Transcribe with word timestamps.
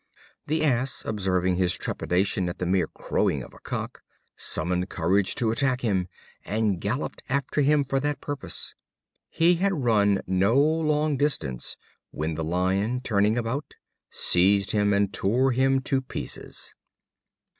The 0.47 0.63
Ass, 0.63 1.05
observing 1.05 1.57
his 1.57 1.77
trepidation 1.77 2.49
at 2.49 2.57
the 2.57 2.65
mere 2.65 2.87
crowing 2.87 3.43
of 3.43 3.53
a 3.53 3.59
cock, 3.59 4.01
summoned 4.35 4.89
courage 4.89 5.35
to 5.35 5.51
attack 5.51 5.81
him, 5.81 6.07
and 6.43 6.81
galloped 6.81 7.21
after 7.29 7.61
him 7.61 7.83
for 7.83 7.99
that 7.99 8.19
purpose. 8.19 8.73
He 9.29 9.57
had 9.57 9.83
run 9.83 10.23
no 10.25 10.55
long 10.57 11.17
distance 11.17 11.77
when 12.09 12.33
the 12.33 12.43
Lion, 12.43 13.01
turning 13.01 13.37
about, 13.37 13.75
seized 14.09 14.71
him 14.71 14.91
and 14.91 15.13
tore 15.13 15.51
him 15.51 15.81
to 15.81 16.01
pieces. 16.01 16.73